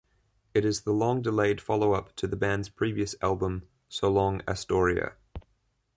It 0.55 0.65
is 0.65 0.81
the 0.81 0.93
long-delayed 0.93 1.61
follow-up 1.61 2.15
to 2.15 2.25
the 2.25 2.35
band's 2.35 2.69
previous 2.69 3.13
album 3.21 3.67
"So 3.87 4.09
Long, 4.11 4.41
Astoria". 4.47 5.13